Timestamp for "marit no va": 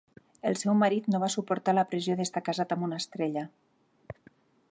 0.83-1.29